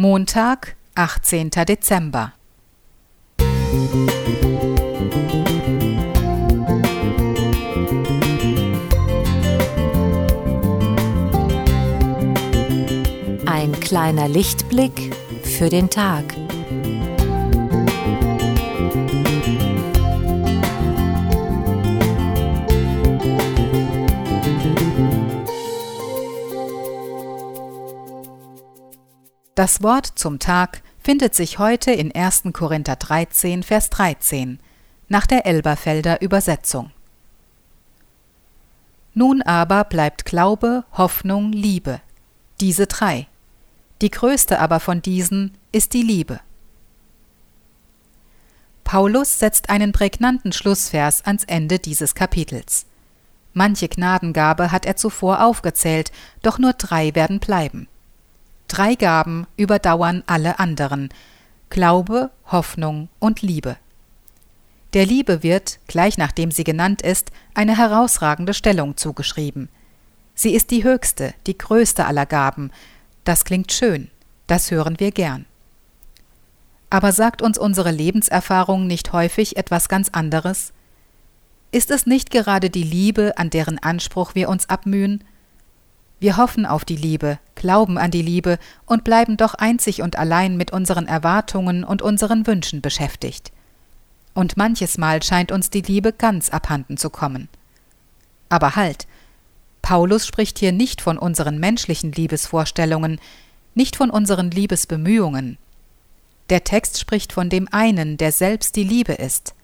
Montag, 0.00 0.76
18. 0.94 1.50
Dezember. 1.50 2.32
Ein 13.44 13.78
kleiner 13.80 14.26
Lichtblick 14.26 15.14
für 15.42 15.68
den 15.68 15.90
Tag. 15.90 16.24
Das 29.60 29.82
Wort 29.82 30.06
zum 30.14 30.38
Tag 30.38 30.80
findet 31.02 31.34
sich 31.34 31.58
heute 31.58 31.90
in 31.90 32.14
1. 32.14 32.44
Korinther 32.54 32.96
13, 32.96 33.62
Vers 33.62 33.90
13 33.90 34.58
nach 35.08 35.26
der 35.26 35.44
Elberfelder 35.44 36.22
Übersetzung. 36.22 36.92
Nun 39.12 39.42
aber 39.42 39.84
bleibt 39.84 40.24
Glaube, 40.24 40.84
Hoffnung, 40.92 41.52
Liebe, 41.52 42.00
diese 42.62 42.86
drei. 42.86 43.26
Die 44.00 44.10
größte 44.10 44.60
aber 44.60 44.80
von 44.80 45.02
diesen 45.02 45.58
ist 45.72 45.92
die 45.92 46.04
Liebe. 46.04 46.40
Paulus 48.82 49.38
setzt 49.38 49.68
einen 49.68 49.92
prägnanten 49.92 50.52
Schlussvers 50.52 51.26
ans 51.26 51.44
Ende 51.44 51.78
dieses 51.78 52.14
Kapitels. 52.14 52.86
Manche 53.52 53.90
Gnadengabe 53.90 54.72
hat 54.72 54.86
er 54.86 54.96
zuvor 54.96 55.44
aufgezählt, 55.44 56.12
doch 56.40 56.58
nur 56.58 56.72
drei 56.72 57.14
werden 57.14 57.40
bleiben. 57.40 57.89
Drei 58.70 58.94
Gaben 58.94 59.48
überdauern 59.56 60.22
alle 60.28 60.60
anderen 60.60 61.08
Glaube, 61.70 62.30
Hoffnung 62.46 63.08
und 63.18 63.42
Liebe. 63.42 63.76
Der 64.92 65.04
Liebe 65.04 65.42
wird, 65.42 65.80
gleich 65.88 66.18
nachdem 66.18 66.52
sie 66.52 66.62
genannt 66.62 67.02
ist, 67.02 67.32
eine 67.52 67.76
herausragende 67.76 68.54
Stellung 68.54 68.96
zugeschrieben. 68.96 69.68
Sie 70.36 70.54
ist 70.54 70.70
die 70.70 70.84
höchste, 70.84 71.34
die 71.48 71.58
größte 71.58 72.06
aller 72.06 72.26
Gaben. 72.26 72.70
Das 73.24 73.44
klingt 73.44 73.72
schön, 73.72 74.08
das 74.46 74.70
hören 74.70 75.00
wir 75.00 75.10
gern. 75.10 75.46
Aber 76.90 77.10
sagt 77.10 77.42
uns 77.42 77.58
unsere 77.58 77.90
Lebenserfahrung 77.90 78.86
nicht 78.86 79.12
häufig 79.12 79.56
etwas 79.56 79.88
ganz 79.88 80.10
anderes? 80.10 80.72
Ist 81.72 81.90
es 81.90 82.06
nicht 82.06 82.30
gerade 82.30 82.70
die 82.70 82.84
Liebe, 82.84 83.36
an 83.36 83.50
deren 83.50 83.80
Anspruch 83.80 84.36
wir 84.36 84.48
uns 84.48 84.68
abmühen? 84.68 85.24
Wir 86.20 86.36
hoffen 86.36 86.66
auf 86.66 86.84
die 86.84 86.96
Liebe, 86.96 87.40
glauben 87.60 87.96
an 87.96 88.10
die 88.10 88.22
Liebe 88.22 88.58
und 88.86 89.04
bleiben 89.04 89.36
doch 89.36 89.54
einzig 89.54 90.02
und 90.02 90.16
allein 90.16 90.56
mit 90.56 90.72
unseren 90.72 91.06
Erwartungen 91.06 91.84
und 91.84 92.02
unseren 92.02 92.48
Wünschen 92.48 92.80
beschäftigt. 92.80 93.52
Und 94.34 94.56
manches 94.56 94.98
Mal 94.98 95.22
scheint 95.22 95.52
uns 95.52 95.70
die 95.70 95.82
Liebe 95.82 96.12
ganz 96.12 96.50
abhanden 96.50 96.96
zu 96.96 97.10
kommen. 97.10 97.48
Aber 98.48 98.74
halt, 98.74 99.06
Paulus 99.82 100.26
spricht 100.26 100.58
hier 100.58 100.72
nicht 100.72 101.00
von 101.00 101.18
unseren 101.18 101.60
menschlichen 101.60 102.10
Liebesvorstellungen, 102.10 103.20
nicht 103.74 103.94
von 103.94 104.10
unseren 104.10 104.50
Liebesbemühungen. 104.50 105.58
Der 106.48 106.64
Text 106.64 106.98
spricht 106.98 107.32
von 107.32 107.48
dem 107.48 107.68
einen, 107.70 108.16
der 108.16 108.32
selbst 108.32 108.74
die 108.74 108.84
Liebe 108.84 109.12
ist. 109.12 109.54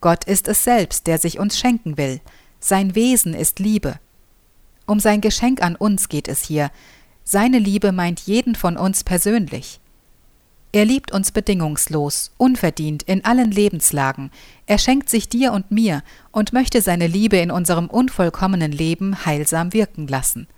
Gott 0.00 0.24
ist 0.24 0.48
es 0.48 0.64
selbst, 0.64 1.06
der 1.06 1.18
sich 1.18 1.38
uns 1.38 1.58
schenken 1.58 1.96
will, 1.96 2.20
sein 2.58 2.94
Wesen 2.94 3.34
ist 3.34 3.58
Liebe. 3.58 3.98
Um 4.86 4.98
sein 4.98 5.20
Geschenk 5.20 5.62
an 5.62 5.76
uns 5.76 6.08
geht 6.08 6.26
es 6.26 6.42
hier. 6.42 6.70
Seine 7.32 7.60
Liebe 7.60 7.92
meint 7.92 8.18
jeden 8.18 8.56
von 8.56 8.76
uns 8.76 9.04
persönlich. 9.04 9.78
Er 10.72 10.84
liebt 10.84 11.12
uns 11.12 11.30
bedingungslos, 11.30 12.32
unverdient 12.38 13.04
in 13.04 13.24
allen 13.24 13.52
Lebenslagen. 13.52 14.32
Er 14.66 14.78
schenkt 14.78 15.08
sich 15.08 15.28
dir 15.28 15.52
und 15.52 15.70
mir 15.70 16.02
und 16.32 16.52
möchte 16.52 16.82
seine 16.82 17.06
Liebe 17.06 17.36
in 17.36 17.52
unserem 17.52 17.86
unvollkommenen 17.86 18.72
Leben 18.72 19.24
heilsam 19.26 19.72
wirken 19.72 20.08
lassen. 20.08 20.48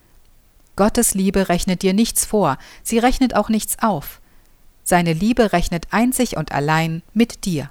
Gottes 0.74 1.12
Liebe 1.12 1.50
rechnet 1.50 1.82
dir 1.82 1.92
nichts 1.92 2.24
vor, 2.24 2.56
sie 2.82 2.98
rechnet 2.98 3.36
auch 3.36 3.50
nichts 3.50 3.76
auf. 3.82 4.22
Seine 4.82 5.12
Liebe 5.12 5.52
rechnet 5.52 5.88
einzig 5.90 6.38
und 6.38 6.52
allein 6.52 7.02
mit 7.12 7.44
dir. 7.44 7.70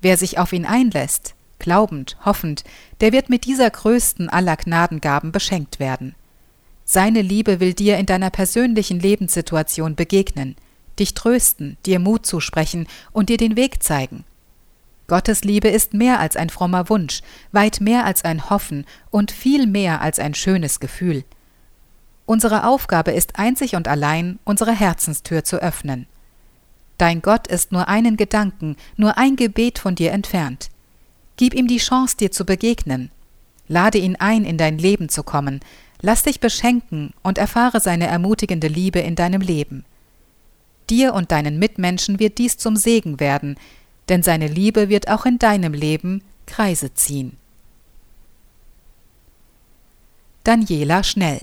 Wer 0.00 0.16
sich 0.16 0.36
auf 0.36 0.52
ihn 0.52 0.66
einlässt, 0.66 1.36
glaubend, 1.60 2.16
hoffend, 2.24 2.64
der 3.00 3.12
wird 3.12 3.30
mit 3.30 3.44
dieser 3.44 3.70
größten 3.70 4.28
aller 4.28 4.56
Gnadengaben 4.56 5.30
beschenkt 5.30 5.78
werden. 5.78 6.16
Seine 6.94 7.22
Liebe 7.22 7.58
will 7.58 7.72
dir 7.72 7.96
in 7.96 8.04
deiner 8.04 8.28
persönlichen 8.28 9.00
Lebenssituation 9.00 9.94
begegnen, 9.94 10.56
dich 10.98 11.14
trösten, 11.14 11.78
dir 11.86 11.98
Mut 11.98 12.26
zusprechen 12.26 12.86
und 13.12 13.30
dir 13.30 13.38
den 13.38 13.56
Weg 13.56 13.82
zeigen. 13.82 14.24
Gottes 15.06 15.42
Liebe 15.42 15.68
ist 15.68 15.94
mehr 15.94 16.20
als 16.20 16.36
ein 16.36 16.50
frommer 16.50 16.90
Wunsch, 16.90 17.22
weit 17.50 17.80
mehr 17.80 18.04
als 18.04 18.26
ein 18.26 18.50
Hoffen 18.50 18.84
und 19.10 19.30
viel 19.30 19.66
mehr 19.66 20.02
als 20.02 20.18
ein 20.18 20.34
schönes 20.34 20.80
Gefühl. 20.80 21.24
Unsere 22.26 22.66
Aufgabe 22.66 23.12
ist 23.12 23.38
einzig 23.38 23.74
und 23.74 23.88
allein, 23.88 24.38
unsere 24.44 24.72
Herzenstür 24.72 25.44
zu 25.44 25.62
öffnen. 25.62 26.06
Dein 26.98 27.22
Gott 27.22 27.46
ist 27.46 27.72
nur 27.72 27.88
einen 27.88 28.18
Gedanken, 28.18 28.76
nur 28.98 29.16
ein 29.16 29.36
Gebet 29.36 29.78
von 29.78 29.94
dir 29.94 30.12
entfernt. 30.12 30.68
Gib 31.38 31.54
ihm 31.54 31.68
die 31.68 31.78
Chance, 31.78 32.18
dir 32.18 32.30
zu 32.30 32.44
begegnen. 32.44 33.10
Lade 33.66 33.96
ihn 33.96 34.16
ein, 34.16 34.44
in 34.44 34.58
dein 34.58 34.76
Leben 34.76 35.08
zu 35.08 35.22
kommen. 35.22 35.60
Lass 36.02 36.24
dich 36.24 36.40
beschenken 36.40 37.14
und 37.22 37.38
erfahre 37.38 37.80
seine 37.80 38.08
ermutigende 38.08 38.66
Liebe 38.66 38.98
in 38.98 39.14
deinem 39.14 39.40
Leben. 39.40 39.84
Dir 40.90 41.14
und 41.14 41.30
deinen 41.30 41.60
Mitmenschen 41.60 42.18
wird 42.18 42.38
dies 42.38 42.58
zum 42.58 42.74
Segen 42.74 43.20
werden, 43.20 43.56
denn 44.08 44.24
seine 44.24 44.48
Liebe 44.48 44.88
wird 44.88 45.08
auch 45.08 45.24
in 45.24 45.38
deinem 45.38 45.72
Leben 45.72 46.22
Kreise 46.44 46.92
ziehen. 46.92 47.36
Daniela 50.42 51.04
Schnell 51.04 51.40